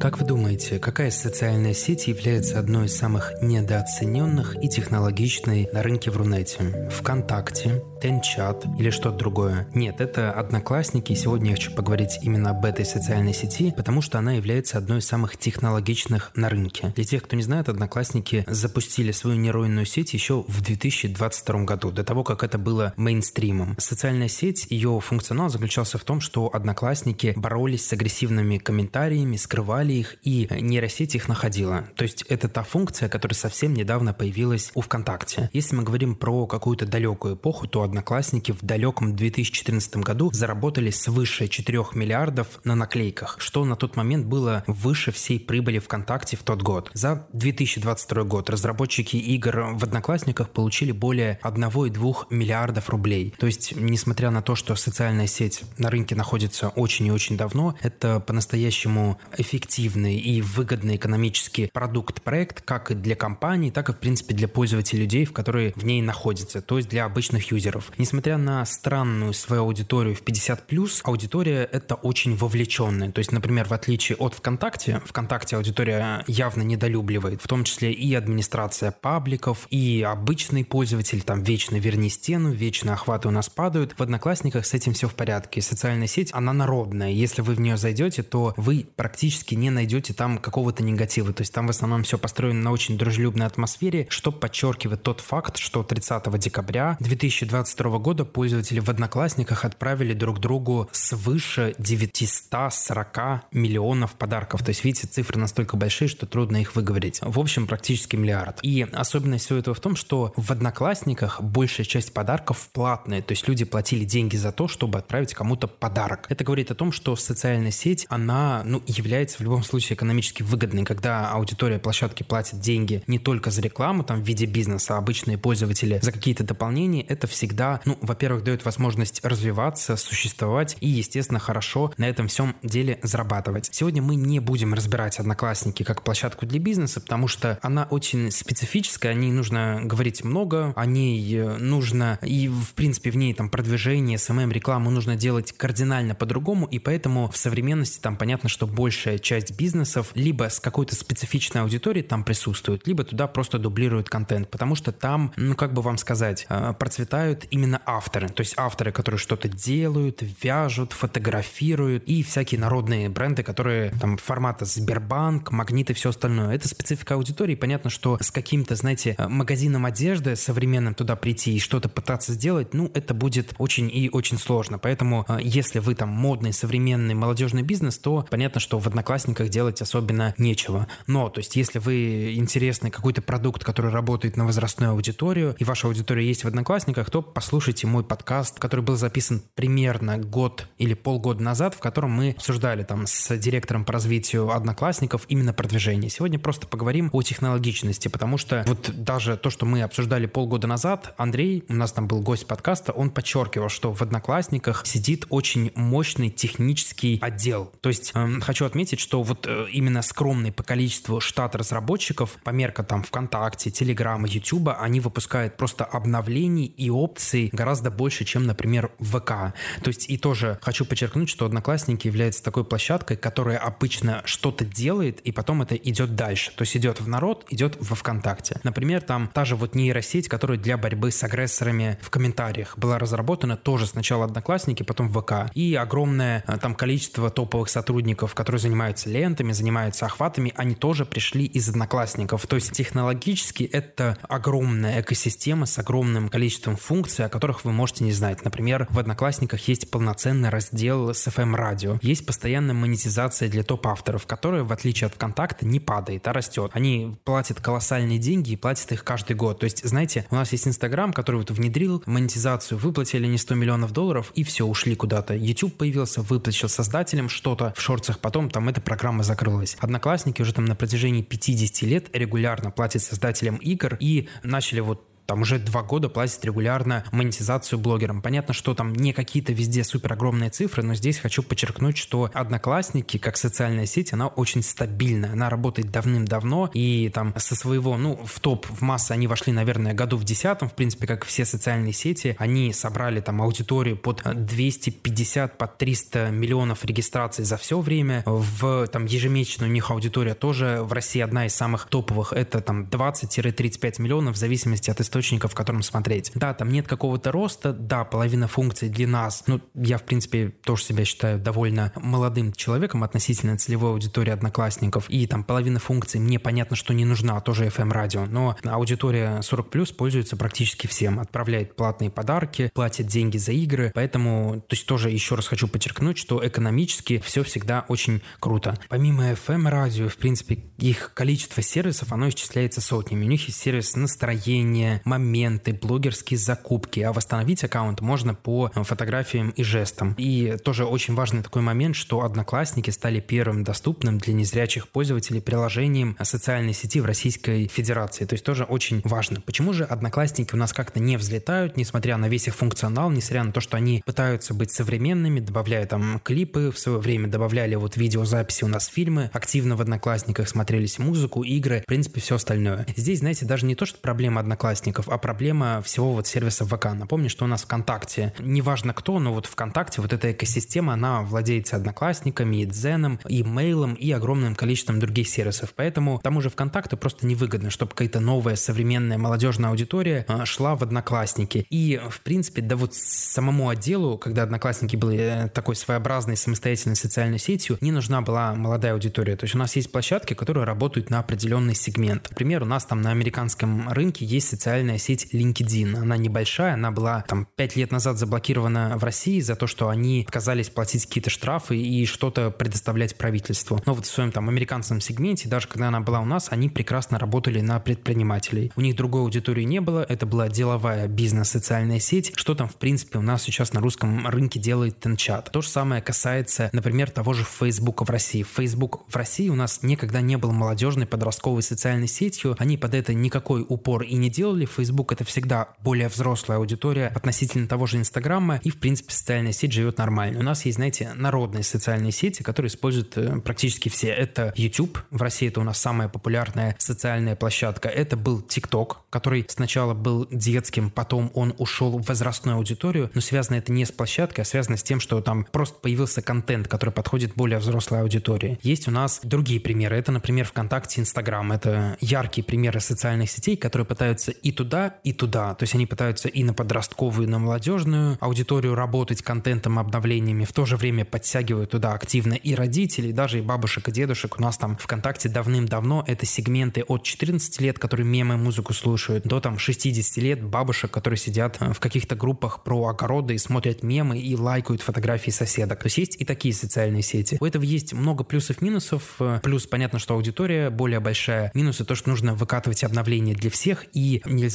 [0.00, 6.12] Как вы думаете, какая социальная сеть является одной из самых недооцененных и технологичной на рынке
[6.12, 6.88] в Рунете?
[6.92, 9.68] ВКонтакте, Тенчат или что-то другое?
[9.74, 11.14] Нет, это Одноклассники.
[11.14, 15.06] Сегодня я хочу поговорить именно об этой социальной сети, потому что она является одной из
[15.06, 16.92] самых технологичных на рынке.
[16.94, 22.04] Для тех, кто не знает, Одноклассники запустили свою нейронную сеть еще в 2022 году, до
[22.04, 23.74] того, как это было мейнстримом.
[23.78, 29.92] Социальная сеть, ее функционал заключался в том, что Одноклассники боролись с агрессивными комментариями, скрывали искали
[29.92, 31.88] их, и нейросеть их находила.
[31.96, 35.50] То есть это та функция, которая совсем недавно появилась у ВКонтакте.
[35.52, 41.48] Если мы говорим про какую-то далекую эпоху, то Одноклассники в далеком 2014 году заработали свыше
[41.48, 46.62] 4 миллиардов на наклейках, что на тот момент было выше всей прибыли ВКонтакте в тот
[46.62, 46.90] год.
[46.94, 53.34] За 2022 год разработчики игр в Одноклассниках получили более 1,2 миллиардов рублей.
[53.38, 57.76] То есть, несмотря на то, что социальная сеть на рынке находится очень и очень давно,
[57.80, 63.98] это по-настоящему эффективно эффективный и выгодный экономический продукт-проект как и для компании, так и, в
[63.98, 67.92] принципе, для пользователей людей, в которые в ней находятся, то есть для обычных юзеров.
[67.96, 73.12] Несмотря на странную свою аудиторию в 50+, аудитория это очень вовлеченная.
[73.12, 78.14] То есть, например, в отличие от ВКонтакте, ВКонтакте аудитория явно недолюбливает, в том числе и
[78.14, 83.94] администрация пабликов, и обычный пользователь, там, вечно верни стену, вечно охваты у нас падают.
[83.96, 85.62] В Одноклассниках с этим все в порядке.
[85.62, 87.10] Социальная сеть, она народная.
[87.10, 91.32] Если вы в нее зайдете, то вы практически не найдете там какого-то негатива.
[91.32, 95.56] То есть там в основном все построено на очень дружелюбной атмосфере, что подчеркивает тот факт,
[95.58, 103.18] что 30 декабря 2022 года пользователи в Одноклассниках отправили друг другу свыше 940
[103.52, 104.62] миллионов подарков.
[104.62, 107.20] То есть, видите, цифры настолько большие, что трудно их выговорить.
[107.22, 108.58] В общем, практически миллиард.
[108.62, 113.22] И особенность всего этого в том, что в Одноклассниках большая часть подарков платная.
[113.22, 116.26] То есть люди платили деньги за то, чтобы отправить кому-то подарок.
[116.28, 120.84] Это говорит о том, что социальная сеть, она ну, является в любом случае экономически выгодный,
[120.84, 125.38] когда аудитория площадки платит деньги не только за рекламу, там, в виде бизнеса, а обычные
[125.38, 131.92] пользователи за какие-то дополнения, это всегда, ну, во-первых, дает возможность развиваться, существовать и, естественно, хорошо
[131.96, 133.68] на этом всем деле зарабатывать.
[133.72, 139.12] Сегодня мы не будем разбирать Одноклассники как площадку для бизнеса, потому что она очень специфическая,
[139.12, 143.48] о ней нужно говорить много, о ней э, нужно и, в принципе, в ней там
[143.48, 149.18] продвижение, SMM, рекламу нужно делать кардинально по-другому, и поэтому в современности там понятно, что большая
[149.18, 154.50] часть часть бизнесов либо с какой-то специфичной аудиторией там присутствуют, либо туда просто дублируют контент,
[154.50, 158.90] потому что там, ну как бы вам сказать, э, процветают именно авторы, то есть авторы,
[158.90, 165.94] которые что-то делают, вяжут, фотографируют и всякие народные бренды, которые там формата Сбербанк, Магнит и
[165.94, 166.56] все остальное.
[166.56, 167.54] Это специфика аудитории.
[167.54, 172.74] Понятно, что с каким-то, знаете, э, магазином одежды современным туда прийти и что-то пытаться сделать,
[172.74, 174.78] ну это будет очень и очень сложно.
[174.78, 179.48] Поэтому э, если вы там модный, современный, молодежный бизнес, то понятно, что в Одноклассниках Одноклассниках
[179.50, 180.86] делать особенно нечего.
[181.06, 185.86] Но, то есть, если вы интересный какой-то продукт, который работает на возрастную аудиторию, и ваша
[185.86, 191.42] аудитория есть в Одноклассниках, то послушайте мой подкаст, который был записан примерно год или полгода
[191.42, 196.10] назад, в котором мы обсуждали там с директором по развитию Одноклассников именно продвижение.
[196.10, 201.14] Сегодня просто поговорим о технологичности, потому что вот даже то, что мы обсуждали полгода назад,
[201.18, 206.30] Андрей, у нас там был гость подкаста, он подчеркивал, что в Одноклассниках сидит очень мощный
[206.30, 207.70] технический отдел.
[207.82, 212.36] То есть э, хочу отметить, что что вот э, именно скромный по количеству штат разработчиков,
[212.44, 218.46] по мерка там ВКонтакте, Телеграма, Ютуба, они выпускают просто обновлений и опций гораздо больше, чем,
[218.46, 219.54] например, ВК.
[219.82, 225.20] То есть и тоже хочу подчеркнуть, что Одноклассники является такой площадкой, которая обычно что-то делает,
[225.20, 226.52] и потом это идет дальше.
[226.54, 228.60] То есть идет в народ, идет во ВКонтакте.
[228.62, 233.56] Например, там та же вот нейросеть, которая для борьбы с агрессорами в комментариях была разработана
[233.56, 235.50] тоже сначала Одноклассники, потом ВК.
[235.54, 241.44] И огромное э, там количество топовых сотрудников, которые занимаются лентами, занимаются охватами, они тоже пришли
[241.44, 242.46] из одноклассников.
[242.46, 248.12] То есть технологически это огромная экосистема с огромным количеством функций, о которых вы можете не
[248.12, 248.44] знать.
[248.44, 251.98] Например, в одноклассниках есть полноценный раздел с FM-радио.
[252.02, 256.70] Есть постоянная монетизация для топ-авторов, которая, в отличие от ВКонтакта, не падает, а растет.
[256.74, 259.60] Они платят колоссальные деньги и платят их каждый год.
[259.60, 263.92] То есть, знаете, у нас есть Инстаграм, который вот внедрил монетизацию, выплатили не 100 миллионов
[263.92, 265.34] долларов и все, ушли куда-то.
[265.34, 269.76] YouTube появился, выплатил создателям что-то в шорцах, потом там это программа закрылась.
[269.78, 275.42] Одноклассники уже там на протяжении 50 лет регулярно платят создателям игр и начали вот там
[275.42, 278.22] уже два года платит регулярно монетизацию блогерам.
[278.22, 283.18] Понятно, что там не какие-то везде супер огромные цифры, но здесь хочу подчеркнуть, что Одноклассники,
[283.18, 285.32] как социальная сеть, она очень стабильная.
[285.32, 289.92] Она работает давным-давно, и там со своего, ну, в топ, в массы они вошли, наверное,
[289.92, 292.34] году в десятом, в принципе, как все социальные сети.
[292.38, 298.22] Они собрали там аудиторию под 250, под 300 миллионов регистраций за все время.
[298.24, 302.32] В там ежемесячную у них аудитория тоже в России одна из самых топовых.
[302.32, 306.32] Это там 20-35 миллионов в зависимости от источника, в котором смотреть.
[306.34, 309.44] Да, там нет какого-то роста, да, половина функций для нас.
[309.46, 315.10] Ну, я, в принципе, тоже себя считаю довольно молодым человеком относительно целевой аудитории одноклассников.
[315.10, 318.26] И там половина функций мне понятно, что не нужна, тоже FM-радио.
[318.26, 321.18] Но аудитория 40 плюс пользуется практически всем.
[321.20, 323.90] Отправляет платные подарки, платит деньги за игры.
[323.94, 328.78] Поэтому, то есть тоже еще раз хочу подчеркнуть, что экономически все всегда очень круто.
[328.88, 333.24] Помимо FM-радио, в принципе, их количество сервисов, оно исчисляется сотнями.
[333.24, 339.62] У них есть сервис настроения, моменты, блогерские закупки, а восстановить аккаунт можно по фотографиям и
[339.62, 340.14] жестам.
[340.18, 346.16] И тоже очень важный такой момент, что Одноклассники стали первым доступным для незрячих пользователей приложением
[346.22, 348.26] социальной сети в Российской Федерации.
[348.26, 349.40] То есть тоже очень важно.
[349.40, 353.52] Почему же Одноклассники у нас как-то не взлетают, несмотря на весь их функционал, несмотря на
[353.52, 358.64] то, что они пытаются быть современными, добавляя там клипы, в свое время добавляли вот видеозаписи
[358.64, 362.86] у нас фильмы, активно в Одноклассниках смотрелись музыку, игры, в принципе, все остальное.
[362.96, 366.86] Здесь, знаете, даже не то, что проблема Одноклассников, а проблема всего вот сервиса ВК.
[366.94, 371.76] Напомню, что у нас ВКонтакте, неважно кто, но вот ВКонтакте, вот эта экосистема, она владеется
[371.76, 375.72] Одноклассниками, и Дзеном, и Мейлом, и огромным количеством других сервисов.
[375.76, 380.82] Поэтому тому же ВКонтакту просто невыгодно, чтобы какая-то новая современная молодежная аудитория а, шла в
[380.82, 381.66] Одноклассники.
[381.70, 387.38] И, в принципе, да вот самому отделу, когда Одноклассники были э, такой своеобразной самостоятельной социальной
[387.38, 389.36] сетью, не нужна была молодая аудитория.
[389.36, 392.28] То есть у нас есть площадки, которые работают на определенный сегмент.
[392.30, 394.48] Например, у нас там на американском рынке есть
[394.78, 395.96] социальная сеть LinkedIn.
[395.96, 400.24] Она небольшая, она была там 5 лет назад заблокирована в России за то, что они
[400.24, 403.80] отказались платить какие-то штрафы и что-то предоставлять правительству.
[403.86, 407.18] Но вот в своем там американском сегменте, даже когда она была у нас, они прекрасно
[407.18, 408.70] работали на предпринимателей.
[408.76, 413.18] У них другой аудитории не было, это была деловая бизнес-социальная сеть, что там в принципе
[413.18, 415.50] у нас сейчас на русском рынке делает Тенчат.
[415.50, 418.44] То же самое касается, например, того же Facebook в России.
[418.44, 423.12] Facebook в России у нас никогда не был молодежной подростковой социальной сетью, они под это
[423.12, 424.67] никакой упор и не делали.
[424.70, 429.72] Facebook это всегда более взрослая аудитория относительно того же Инстаграма, и в принципе социальная сеть
[429.72, 430.38] живет нормально.
[430.38, 434.08] У нас есть, знаете, народные социальные сети, которые используют э, практически все.
[434.08, 437.88] Это YouTube, в России это у нас самая популярная социальная площадка.
[437.88, 443.56] Это был TikTok, который сначала был детским, потом он ушел в возрастную аудиторию, но связано
[443.56, 447.34] это не с площадкой, а связано с тем, что там просто появился контент, который подходит
[447.34, 448.58] более взрослой аудитории.
[448.62, 449.96] Есть у нас другие примеры.
[449.96, 451.52] Это, например, ВКонтакте, Инстаграм.
[451.52, 455.54] Это яркие примеры социальных сетей, которые пытаются и туда, и туда.
[455.54, 460.52] То есть они пытаются и на подростковую, и на молодежную аудиторию работать контентом, обновлениями, в
[460.52, 464.38] то же время подтягивают туда активно и родителей, даже и бабушек и дедушек.
[464.38, 469.38] У нас там ВКонтакте давным-давно это сегменты от 14 лет, которые мемы, музыку слушают, до
[469.38, 474.18] там 60 лет бабушек, которые сидят э, в каких-то группах про огороды и смотрят мемы
[474.18, 475.78] и лайкают фотографии соседок.
[475.78, 477.36] То есть есть и такие социальные сети.
[477.40, 479.20] У этого есть много плюсов-минусов.
[479.42, 481.52] Плюс понятно, что аудитория более большая.
[481.54, 484.47] Минусы то, что нужно выкатывать обновления для всех и нельзя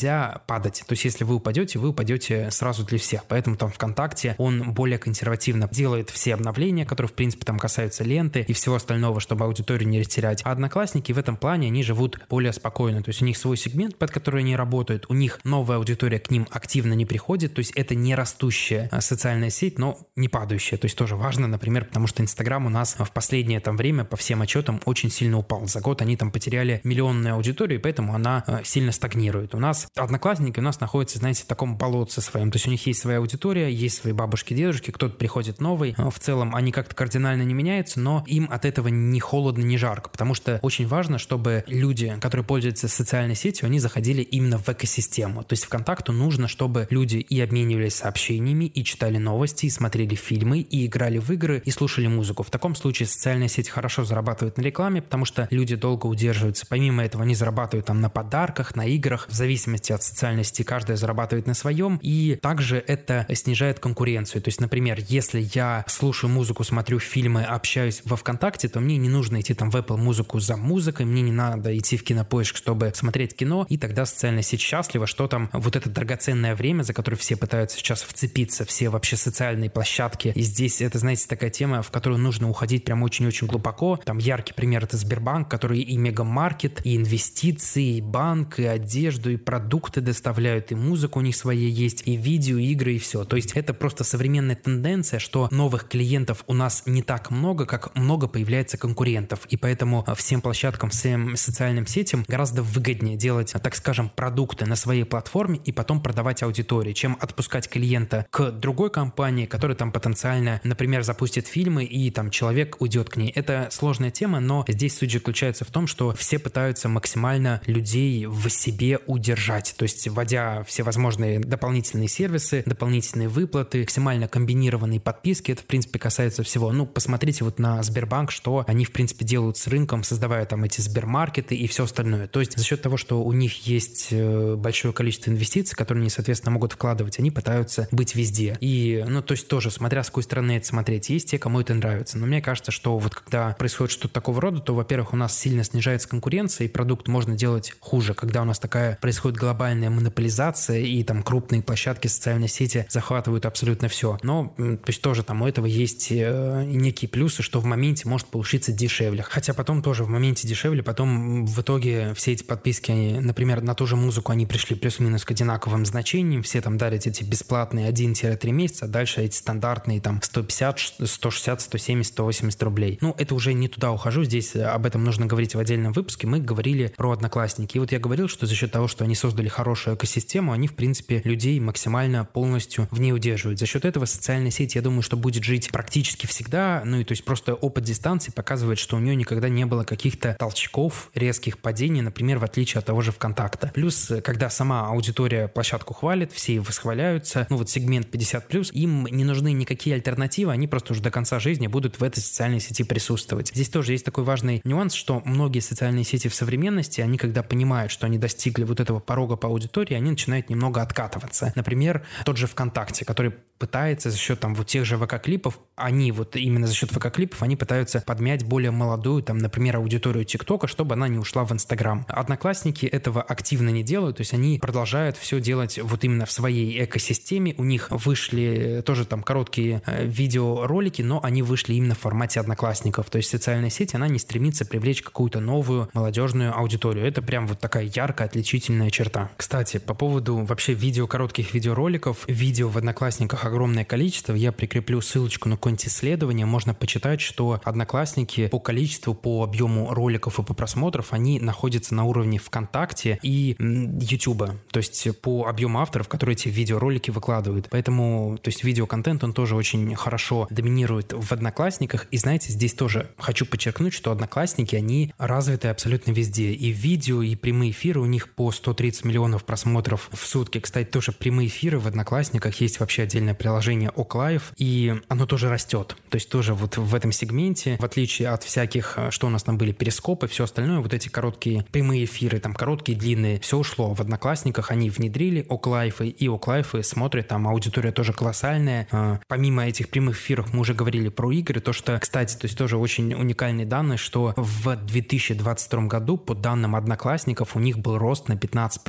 [0.47, 0.83] падать.
[0.87, 3.25] То есть если вы упадете, вы упадете сразу для всех.
[3.27, 8.45] Поэтому там ВКонтакте он более консервативно делает все обновления, которые в принципе там касаются ленты
[8.47, 10.41] и всего остального, чтобы аудиторию не растерять.
[10.43, 13.03] А одноклассники в этом плане, они живут более спокойно.
[13.03, 16.31] То есть у них свой сегмент, под который они работают, у них новая аудитория к
[16.31, 20.77] ним активно не приходит, то есть это не растущая а, социальная сеть, но не падающая.
[20.77, 24.17] То есть тоже важно, например, потому что Инстаграм у нас в последнее там время по
[24.17, 25.67] всем отчетам очень сильно упал.
[25.67, 29.55] За год они там потеряли миллионную аудиторию, и поэтому она а, сильно стагнирует.
[29.55, 29.59] У
[29.95, 32.51] одноклассники у нас находятся, знаете, в таком болотце своем.
[32.51, 35.95] То есть у них есть своя аудитория, есть свои бабушки, дедушки, кто-то приходит новый.
[35.97, 40.09] В целом они как-то кардинально не меняются, но им от этого не холодно, не жарко,
[40.09, 45.43] потому что очень важно, чтобы люди, которые пользуются социальной сетью, они заходили именно в экосистему.
[45.43, 50.59] То есть ВКонтакту нужно, чтобы люди и обменивались сообщениями, и читали новости, и смотрели фильмы,
[50.59, 52.43] и играли в игры, и слушали музыку.
[52.43, 56.65] В таком случае социальная сеть хорошо зарабатывает на рекламе, потому что люди долго удерживаются.
[56.69, 60.97] Помимо этого, они зарабатывают там на подарках, на играх, в зависимости от социальной сети, каждая
[60.97, 64.41] зарабатывает на своем, и также это снижает конкуренцию.
[64.41, 69.09] То есть, например, если я слушаю музыку, смотрю фильмы, общаюсь во ВКонтакте, то мне не
[69.09, 72.91] нужно идти там в Apple музыку за музыкой, мне не надо идти в кинопоиск, чтобы
[72.95, 77.17] смотреть кино, и тогда социальная сеть счастлива, что там вот это драгоценное время, за которое
[77.17, 80.31] все пытаются сейчас вцепиться, все вообще социальные площадки.
[80.35, 83.99] И здесь это, знаете, такая тема, в которую нужно уходить прям очень-очень глубоко.
[84.03, 89.37] Там яркий пример это Сбербанк, который и мегамаркет, и инвестиции, и банк, и одежду, и
[89.37, 93.23] продукты продукты доставляют, и музыка у них своя есть, и видео, и игры, и все.
[93.23, 97.95] То есть это просто современная тенденция, что новых клиентов у нас не так много, как
[97.95, 99.45] много появляется конкурентов.
[99.45, 105.05] И поэтому всем площадкам, всем социальным сетям гораздо выгоднее делать, так скажем, продукты на своей
[105.05, 111.03] платформе и потом продавать аудитории, чем отпускать клиента к другой компании, которая там потенциально, например,
[111.03, 113.29] запустит фильмы и там человек уйдет к ней.
[113.29, 118.49] Это сложная тема, но здесь суть заключается в том, что все пытаются максимально людей в
[118.49, 125.51] себе удержать, то есть вводя все возможные дополнительные сервисы, дополнительные выплаты, максимально комбинированные подписки.
[125.51, 126.71] Это, в принципе, касается всего.
[126.71, 130.81] Ну, посмотрите вот на Сбербанк, что они, в принципе, делают с рынком, создавая там эти
[130.81, 132.27] Сбермаркеты и все остальное.
[132.27, 136.09] То есть за счет того, что у них есть э, большое количество инвестиций, которые они,
[136.09, 138.57] соответственно, могут вкладывать, они пытаются быть везде.
[138.61, 141.73] И, ну, то есть тоже, смотря с какой стороны это смотреть, есть те, кому это
[141.73, 142.17] нравится.
[142.17, 145.63] Но мне кажется, что вот когда происходит что-то такого рода, то, во-первых, у нас сильно
[145.63, 151.03] снижается конкуренция, и продукт можно делать хуже, когда у нас такая происходит глобальная монополизация, и
[151.03, 154.17] там крупные площадки социальной сети захватывают абсолютно все.
[154.23, 158.27] Но, то есть тоже там у этого есть э, некие плюсы, что в моменте может
[158.27, 159.21] получиться дешевле.
[159.21, 163.75] Хотя потом тоже в моменте дешевле, потом в итоге все эти подписки, они, например, на
[163.75, 168.51] ту же музыку, они пришли плюс-минус к одинаковым значениям, все там дарят эти бесплатные 1-3
[168.51, 172.97] месяца, а дальше эти стандартные там 150, 160, 170, 180 рублей.
[173.01, 176.27] Ну, это уже не туда ухожу, здесь об этом нужно говорить в отдельном выпуске.
[176.27, 177.77] Мы говорили про Одноклассники.
[177.77, 180.75] И вот я говорил, что за счет того, что они создали хорошую экосистему, они, в
[180.75, 183.57] принципе, людей максимально полностью в ней удерживают.
[183.57, 186.81] За счет этого социальная сеть, я думаю, что будет жить практически всегда.
[186.83, 190.35] Ну и то есть просто опыт дистанции показывает, что у нее никогда не было каких-то
[190.37, 193.71] толчков, резких падений, например, в отличие от того же ВКонтакта.
[193.73, 199.53] Плюс, когда сама аудитория площадку хвалит, все восхваляются, ну вот сегмент 50+, им не нужны
[199.53, 203.51] никакие альтернативы, они просто уже до конца жизни будут в этой социальной сети присутствовать.
[203.53, 207.89] Здесь тоже есть такой важный нюанс, что многие социальные сети в современности, они когда понимают,
[207.89, 211.53] что они достигли вот этого порога по аудитории, они начинают немного откатываться.
[211.55, 216.35] Например, тот же ВКонтакте, который пытается за счет там вот тех же ВК-клипов, они вот
[216.35, 221.07] именно за счет ВК-клипов, они пытаются подмять более молодую, там, например, аудиторию ТикТока, чтобы она
[221.07, 222.05] не ушла в Инстаграм.
[222.09, 226.83] Одноклассники этого активно не делают, то есть они продолжают все делать вот именно в своей
[226.83, 227.53] экосистеме.
[227.57, 233.09] У них вышли тоже там короткие э, видеоролики, но они вышли именно в формате одноклассников.
[233.11, 237.05] То есть социальная сеть, она не стремится привлечь какую-то новую молодежную аудиторию.
[237.05, 239.29] Это прям вот такая яркая отличительная черта.
[239.35, 244.33] Кстати, по поводу вообще видео, коротких видеороликов, видео в Одноклассниках огромное количество.
[244.33, 246.45] Я прикреплю ссылочку на какое-нибудь исследование.
[246.45, 252.05] Можно почитать, что Одноклассники по количеству, по объему роликов и по просмотров, они находятся на
[252.05, 254.55] уровне ВКонтакте и Ютуба.
[254.71, 257.67] То есть по объему авторов, которые эти видеоролики выкладывают.
[257.69, 262.07] Поэтому, то есть видеоконтент, он тоже очень хорошо доминирует в Одноклассниках.
[262.11, 266.53] И знаете, здесь тоже хочу подчеркнуть, что Одноклассники, они развиты абсолютно везде.
[266.53, 270.59] И видео, и прямые эфиры у них по 130 миллионов просмотров в сутки.
[270.59, 275.95] Кстати, тоже прямые эфиры в Одноклассниках есть вообще отдельное приложение Оклайв, и оно тоже растет.
[276.09, 279.43] То есть тоже вот в этом сегменте, в отличие от всяких, э, что у нас
[279.43, 283.93] там были, перископы, все остальное, вот эти короткие прямые эфиры, там короткие, длинные, все ушло.
[283.93, 288.87] В Одноклассниках они внедрили Оклайфы, и Оклайфы смотрят, там аудитория тоже колоссальная.
[288.91, 292.57] Э, помимо этих прямых эфиров мы уже говорили про игры, то что, кстати, то есть
[292.57, 298.27] тоже очень уникальные данные, что в 2022 году, по данным Одноклассников, у них был рост
[298.27, 298.82] на 15%.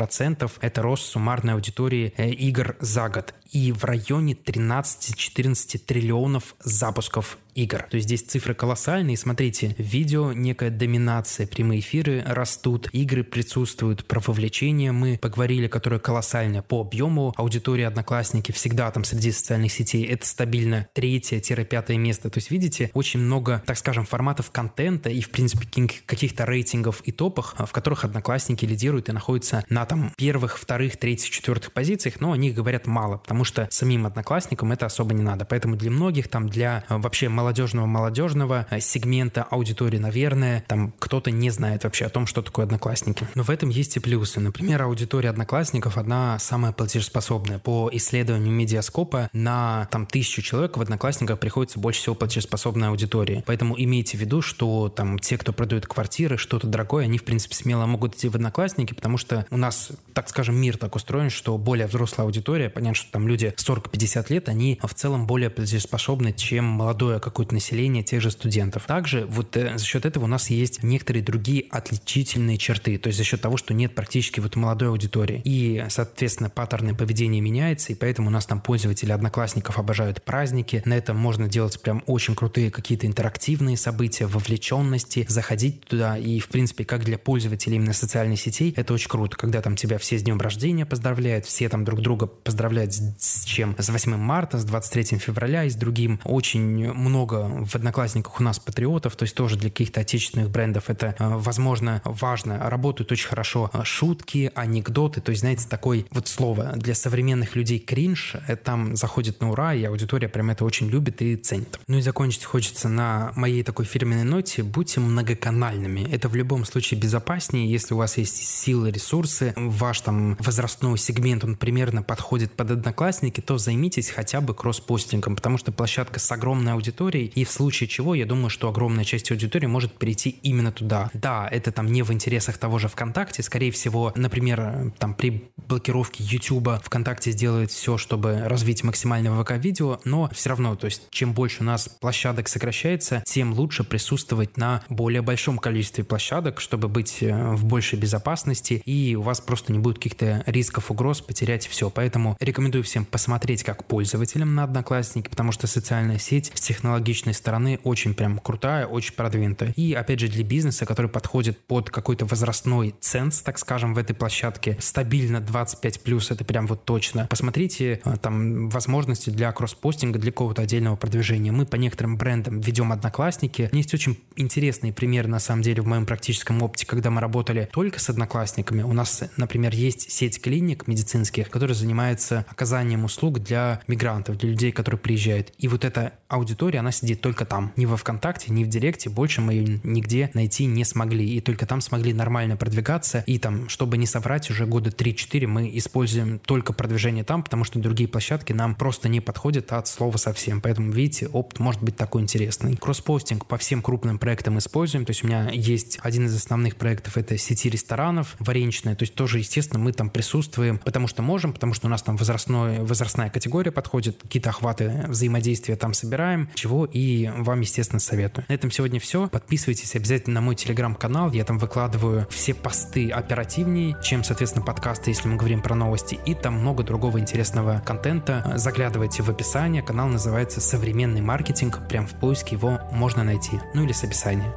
[0.61, 3.35] Это рост суммарной аудитории э, игр за год.
[3.51, 7.87] И в районе 13-14 триллионов запусков игр.
[7.91, 9.17] То есть здесь цифры колоссальные.
[9.17, 16.63] Смотрите, видео, некая доминация, прямые эфиры растут, игры присутствуют, про вовлечение мы поговорили, которое колоссальное
[16.63, 17.33] по объему.
[17.37, 22.31] Аудитория Одноклассники всегда там среди социальных сетей это стабильно третье-пятое место.
[22.31, 25.67] То есть видите, очень много, так скажем, форматов контента и в принципе
[26.07, 31.31] каких-то рейтингов и топах, в которых Одноклассники лидируют и находятся на там первых, вторых, третьих,
[31.31, 35.45] четвертых позициях, но о них говорят мало, потому что самим Одноклассникам это особо не надо.
[35.45, 41.51] Поэтому для многих там, для э, вообще молодежного-молодежного э, сегмента аудитории, наверное, там кто-то не
[41.51, 43.27] знает вообще о том, что такое Одноклассники.
[43.35, 44.41] Но в этом есть и плюсы.
[44.41, 47.59] Например, аудитория Одноклассников одна самая платежеспособная.
[47.59, 53.45] По исследованию Медиаскопа на там тысячу человек в Одноклассниках приходится больше всего платежеспособной аудитории.
[53.47, 57.55] Поэтому имейте в виду, что там те, кто продают квартиры, что-то дорогое, они в принципе
[57.55, 61.59] смело могут идти в Одноклассники, потому что у нас, так скажем, мир так устроен, что
[61.59, 66.65] более взрослая аудитория, понятно, что там люди 40-50 лет, они в целом более платежеспособны, чем
[66.65, 68.85] молодое какое-то население тех же студентов.
[68.87, 73.19] Также вот э, за счет этого у нас есть некоторые другие отличительные черты, то есть
[73.19, 75.43] за счет того, что нет практически вот молодой аудитории.
[75.45, 80.81] И, соответственно, паттерны поведения меняются, и поэтому у нас там пользователи одноклассников обожают праздники.
[80.85, 86.17] На этом можно делать прям очень крутые какие-то интерактивные события, вовлеченности, заходить туда.
[86.17, 89.99] И, в принципе, как для пользователей именно социальных сетей, это очень круто, когда там тебя
[89.99, 93.75] все с днем рождения поздравляют, все там друг друга поздравляют с чем?
[93.77, 96.21] С 8 марта, с 23 февраля и с другим.
[96.23, 101.15] Очень много в Одноклассниках у нас патриотов, то есть тоже для каких-то отечественных брендов это,
[101.19, 102.59] э, возможно, важно.
[102.69, 107.79] Работают очень хорошо э, шутки, анекдоты, то есть, знаете, такое вот слово для современных людей
[107.79, 111.79] кринж, это там заходит на ура, и аудитория прям это очень любит и ценит.
[111.87, 114.63] Ну и закончить хочется на моей такой фирменной ноте.
[114.63, 116.09] Будьте многоканальными.
[116.11, 121.45] Это в любом случае безопаснее, если у вас есть силы, ресурсы, ваш там возрастной сегмент,
[121.45, 126.73] он примерно подходит под одноклассники, то займитесь хотя бы кросс-постингом, потому что площадка с огромной
[126.73, 131.11] аудиторией, и в случае чего, я думаю, что огромная часть аудитории может перейти именно туда.
[131.15, 136.25] Да, это там не в интересах того же ВКонтакте, скорее всего, например, там при блокировке
[136.25, 141.63] YouTube ВКонтакте сделает все, чтобы развить максимально ВК-видео, но все равно, то есть чем больше
[141.63, 147.55] у нас площадок сокращается, тем лучше присутствовать на более большом количестве площадок, чтобы быть э,
[147.55, 151.91] в большей безопасности, и у вас просто не будет каких-то рисков, угроз потерять все.
[151.91, 156.61] Поэтому рекомендую всем посмотреть как пользователям на Одноклассники, потому что социальная сеть с
[156.95, 159.73] технологичной стороны очень прям крутая, очень продвинутая.
[159.77, 164.15] И опять же для бизнеса, который подходит под какой-то возрастной ценз, так скажем, в этой
[164.15, 167.27] площадке, стабильно 25 плюс, это прям вот точно.
[167.29, 171.53] Посмотрите э, там возможности для кросс-постинга, для какого-то отдельного продвижения.
[171.53, 173.69] Мы по некоторым брендам ведем Одноклассники.
[173.73, 177.99] Есть очень интересные примеры, на самом деле, в моем практическом опыте, когда мы работали только
[177.99, 178.83] с Одноклассниками.
[178.83, 184.71] У нас, например, есть сеть клиник медицинских, которая занимается оказанием услуг для мигрантов, для людей,
[184.71, 185.53] которые приезжают.
[185.59, 187.73] И вот эта аудитория, она сидит только там.
[187.77, 189.09] Ни во ВКонтакте, ни в Директе.
[189.09, 191.27] Больше мы ее нигде найти не смогли.
[191.27, 193.25] И только там смогли нормально продвигаться.
[193.27, 197.79] И там, чтобы не соврать, уже года 3-4 мы используем только продвижение там, потому что
[197.79, 200.61] другие площадки нам просто не подходят от слова совсем.
[200.61, 202.77] Поэтому, видите, опыт может быть такой интересный.
[202.77, 205.07] Кросспостинг по всем крупным проектам используем.
[205.07, 208.95] То есть у меня есть один из основных проектов, это сети ресторанов, вареничная.
[208.95, 212.17] То есть тоже, естественно, мы там присутствуем, потому что можем, потому что у нас там
[212.17, 218.45] возрастной, возрастная категория подходит, какие-то охваты взаимодействия там собираем, чего и вам, естественно, советую.
[218.49, 219.29] На этом сегодня все.
[219.29, 221.31] Подписывайтесь обязательно на мой телеграм-канал.
[221.33, 226.19] Я там выкладываю все посты оперативнее, чем, соответственно, подкасты, если мы говорим про новости.
[226.27, 228.53] И там много другого интересного контента.
[228.57, 229.83] Заглядывайте в описание.
[229.83, 231.87] Канал называется «Современный маркетинг».
[231.89, 233.61] Прям в поиске его можно найти.
[233.75, 234.53] Ну или с описания.